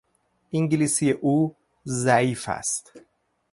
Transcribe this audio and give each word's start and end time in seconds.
انگلیسی 0.53 1.11
او 1.11 1.55
ضعیف 1.87 2.49
است. 2.49 2.91